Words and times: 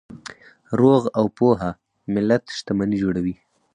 روغ 0.79 1.01
او 1.17 1.25
پوهه 1.37 1.71
ملت 2.13 2.43
شتمني 2.57 2.97
جوړوي. 3.03 3.35